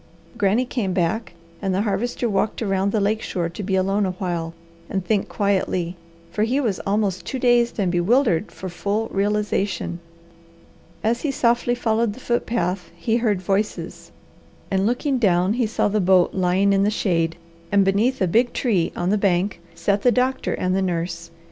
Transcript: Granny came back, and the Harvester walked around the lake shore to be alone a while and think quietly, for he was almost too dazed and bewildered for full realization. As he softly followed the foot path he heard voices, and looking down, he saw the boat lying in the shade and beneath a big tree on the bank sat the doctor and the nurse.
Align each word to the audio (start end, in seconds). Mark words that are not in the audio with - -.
Granny 0.35 0.65
came 0.65 0.93
back, 0.93 1.33
and 1.61 1.75
the 1.75 1.83
Harvester 1.83 2.27
walked 2.27 2.63
around 2.63 2.91
the 2.91 2.99
lake 2.99 3.21
shore 3.21 3.49
to 3.49 3.61
be 3.61 3.75
alone 3.75 4.03
a 4.03 4.13
while 4.13 4.55
and 4.89 5.05
think 5.05 5.29
quietly, 5.29 5.95
for 6.31 6.41
he 6.41 6.59
was 6.59 6.79
almost 6.87 7.23
too 7.23 7.37
dazed 7.37 7.77
and 7.77 7.91
bewildered 7.91 8.51
for 8.51 8.67
full 8.67 9.09
realization. 9.09 9.99
As 11.03 11.21
he 11.21 11.29
softly 11.29 11.75
followed 11.75 12.13
the 12.13 12.19
foot 12.19 12.47
path 12.47 12.89
he 12.95 13.17
heard 13.17 13.43
voices, 13.43 14.11
and 14.71 14.87
looking 14.87 15.19
down, 15.19 15.53
he 15.53 15.67
saw 15.67 15.87
the 15.87 16.01
boat 16.01 16.33
lying 16.33 16.73
in 16.73 16.81
the 16.81 16.89
shade 16.89 17.35
and 17.71 17.85
beneath 17.85 18.23
a 18.23 18.27
big 18.27 18.53
tree 18.53 18.91
on 18.95 19.11
the 19.11 19.19
bank 19.19 19.61
sat 19.75 20.01
the 20.01 20.11
doctor 20.11 20.55
and 20.55 20.75
the 20.75 20.81
nurse. 20.81 21.29